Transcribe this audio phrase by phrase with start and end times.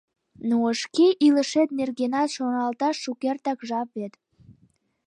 [0.49, 4.13] Но шке илышет нергенат шоналташ шукертак жап вет.